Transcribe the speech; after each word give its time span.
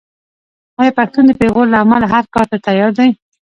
آیا 0.79 0.91
پښتون 0.97 1.23
د 1.27 1.31
پېغور 1.39 1.67
له 1.71 1.77
امله 1.83 2.05
هر 2.13 2.25
کار 2.33 2.45
ته 2.51 2.57
تیار 2.65 2.91
نه 2.97 3.03
دی؟ 3.05 3.09